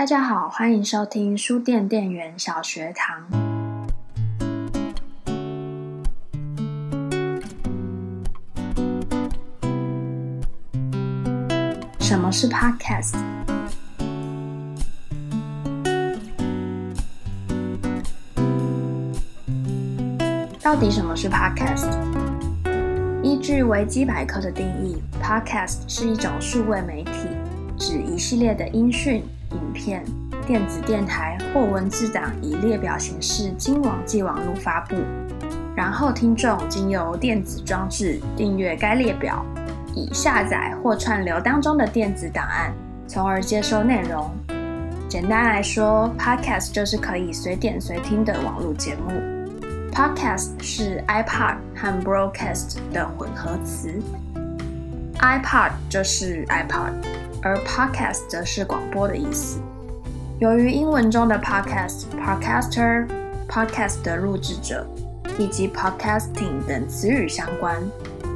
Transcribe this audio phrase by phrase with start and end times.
[0.00, 3.22] 大家好，欢迎收听书店店员小学堂。
[11.98, 13.14] 什么是 Podcast？
[20.62, 21.90] 到底什么是 Podcast？
[23.22, 27.28] 依据维基百科的定义，Podcast 是一种数位媒体，
[27.80, 29.24] 指一系列的音讯。
[29.52, 30.04] 影片、
[30.46, 34.94] 电子电台或文字档以列表形式经网际网络发布，
[35.74, 39.44] 然后听众经由电子装置订阅该列表，
[39.92, 42.72] 以下载或串流当中的电子档案，
[43.08, 44.30] 从而接收内容。
[45.08, 49.10] 简单来说，Podcast 就是可以随点随听的网络节目。
[49.90, 54.00] Podcast 是 iPod 和 Broadcast 的混合词
[55.18, 56.92] ，iPod 就是 iPod。
[57.42, 59.60] 而 podcast 则是广播的意思。
[60.38, 63.06] 由于英文中的 podcast、podcaster、
[63.48, 64.86] podcast 的录制者
[65.38, 67.76] 以及 podcasting 等词语相关，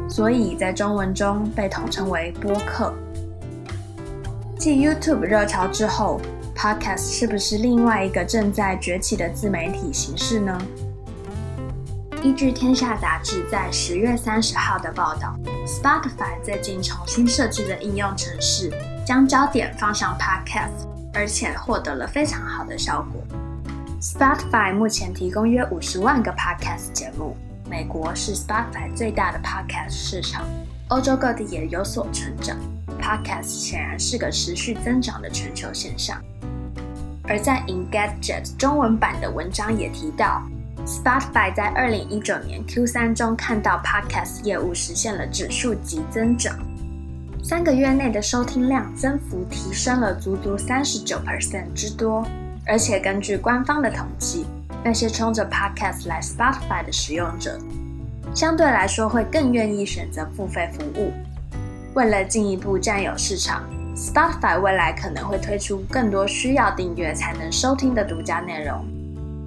[0.09, 2.95] 所以在中文中被统称为播客。
[4.59, 6.21] 继 YouTube 热潮之后
[6.57, 10.59] ，podcast 是不是另外一个正在崛起的自媒体形式呢？
[12.23, 15.37] 依据《天下》杂志在十月三十号的报道
[15.67, 18.73] ，Spotify 最近重新设置的应用程式。
[19.05, 23.23] 将焦点放上 Podcast，而且获得了非常好的效果。
[24.01, 27.37] Spotify 目前提供约五十万个 Podcast 节目，
[27.69, 30.45] 美国是 Spotify 最大的 Podcast 市场，
[30.89, 32.57] 欧洲各地也有所成长。
[33.01, 36.19] Podcast 显然是个持续增长的全球现象。
[37.27, 40.43] 而在 Engadget 中文版的文章也提到
[40.87, 46.57] ，Spotify 在二零一九年 Q 三中看到 Podcast 业务实现了指数级增长。
[47.45, 52.27] 三个月内的收听量增幅提升了足足三十九 percent 之多，
[52.67, 54.47] 而且根据官方的统计，
[54.83, 57.61] 那些冲着 Podcast 来 Spotify 的使用者，
[58.35, 61.13] 相对来说会更愿意选择付费服务。
[61.93, 63.63] 为了进一步占有市场
[63.95, 68.87] ，Spotify 未来可能会推出更多需要订阅才能收听的独家内容。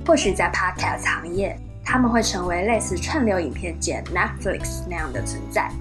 [0.06, 5.72] 或许在 Podcast 行业，他们会成为类似串流影片界 Netflix 那样的存在。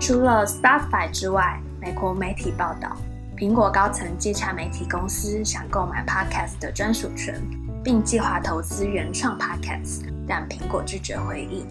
[0.00, 2.96] 除了 Spotify 之外，美国媒体报道，
[3.36, 7.34] 苹果高层接洽媒体公司，想购买 Podcast 的专属权，
[7.82, 11.66] 并计划投资原创 Podcast，但苹果拒绝回应。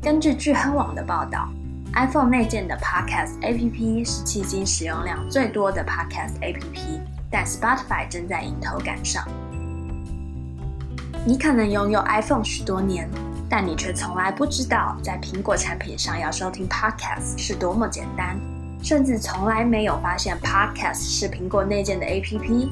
[0.00, 1.48] 根据聚亨网的报道
[1.94, 9.26] ，iPhone 内建的 Podcast APP 是迄今使用量最多的 Podcast APP，但 Spotify 正在迎头赶上。
[11.26, 13.10] 你可能拥有 iPhone 许多年。
[13.54, 18.40] 但你却从来不知道，在苹果产品上要收听 Podcast 是多么简单，
[18.82, 22.70] 甚至从来没有发现 Podcast 是苹果内建的 APP。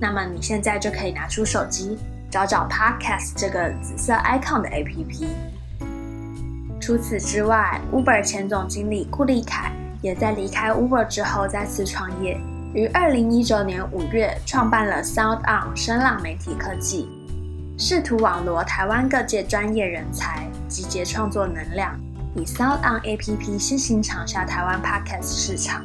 [0.00, 1.98] 那么你现在就可以拿出手机，
[2.30, 5.26] 找找 Podcast 这个紫色 icon 的 APP。
[6.80, 12.40] 除此之外，Uber 前总经理库利凯也在离开 Uber 之后再次创业，
[12.72, 17.06] 于二零一九年五月创办了 Sound On 声浪媒体科技。
[17.78, 21.94] 试图网罗台湾各界专业人才，集结创作能量，
[22.34, 25.84] 以 Sound On APP 先行抢下台湾 Podcast 市场。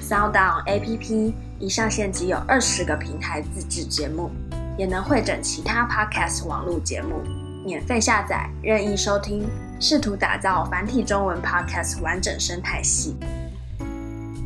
[0.00, 4.28] Sound On APP 一上线即有二十个平台自制节目，
[4.76, 7.22] 也能会诊其他 Podcast 网络节目，
[7.64, 9.48] 免费下载，任意收听。
[9.78, 13.16] 试图打造繁体中文 Podcast 完整生态系。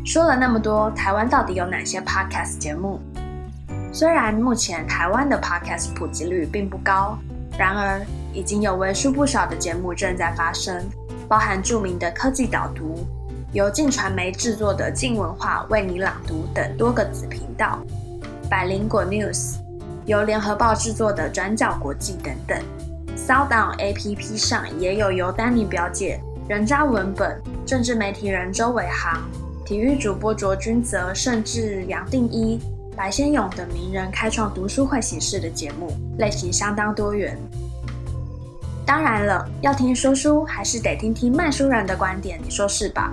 [0.05, 3.01] 说了那么多，台湾到底有哪些 Podcast 节目？
[3.97, 7.19] 虽然目前台湾的 podcast 普及率并不高，
[7.59, 10.85] 然而已经有为数不少的节目正在发生，
[11.27, 13.07] 包含著名的科技导读，
[13.55, 17.79] 由静传媒制作的静文化为你朗读等多个子频道，
[18.51, 19.55] 百灵果 news，
[20.05, 22.59] 由联合报制作的转角国际等等。
[23.17, 29.23] Sound APP 上也有由丹尼表姐、人渣文本、政治媒体人周伟航、
[29.65, 32.61] 体育主播卓君泽，甚至杨定一。
[32.97, 37.39] 白先勇等名人开创读书会形式的节目，类型相当多元。
[38.87, 43.13] 当然了，要听说书，还是得听听卖书人的观点，你说是吧？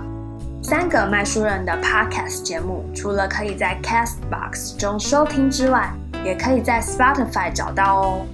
[0.62, 5.92] 三个卖书人的 Podcast 节目，除了可以在 Castbox 中收听之外，
[6.24, 8.26] 也可以在 Spotify 找到哦。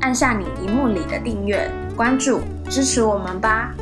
[0.00, 3.72] 按下你荧幕里的订阅、关注，支持我们吧！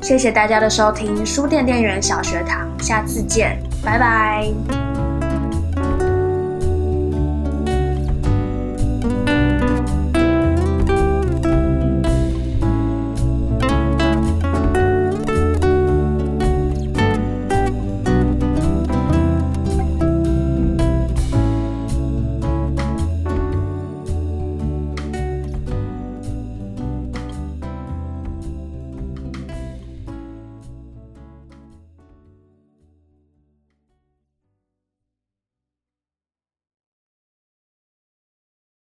[0.00, 4.91] 谢谢大家的收听，书店店员小学堂，下次见，拜拜。